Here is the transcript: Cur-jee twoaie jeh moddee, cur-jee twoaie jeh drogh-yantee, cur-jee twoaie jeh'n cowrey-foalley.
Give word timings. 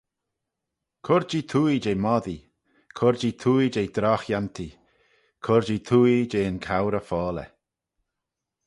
Cur-jee 1.05 1.47
twoaie 1.49 1.81
jeh 1.83 2.01
moddee, 2.03 2.41
cur-jee 2.97 3.37
twoaie 3.41 3.71
jeh 3.73 3.89
drogh-yantee, 3.95 4.75
cur-jee 5.45 5.83
twoaie 5.87 6.21
jeh'n 6.31 6.57
cowrey-foalley. 6.67 7.49